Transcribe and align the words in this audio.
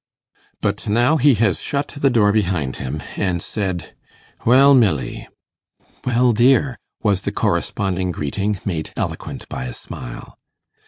But 0.61 0.87
now 0.87 1.17
he 1.17 1.35
has 1.35 1.61
shut 1.61 1.89
the 1.89 2.09
door 2.09 2.31
behind 2.31 2.77
him, 2.77 3.03
and 3.17 3.39
said, 3.39 3.93
'Well, 4.43 4.73
Milly!' 4.73 5.27
'Well, 6.07 6.31
dear!' 6.31 6.79
was 7.03 7.21
the 7.21 7.31
corresponding 7.31 8.09
greeting, 8.09 8.59
made 8.65 8.93
eloquent 8.97 9.47
by 9.47 9.65
a 9.65 9.75
smile. 9.75 10.39